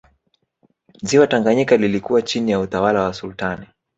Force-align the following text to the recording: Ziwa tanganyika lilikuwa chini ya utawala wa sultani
Ziwa 1.03 1.27
tanganyika 1.27 1.77
lilikuwa 1.77 2.21
chini 2.21 2.51
ya 2.51 2.59
utawala 2.59 3.03
wa 3.03 3.13
sultani 3.13 3.67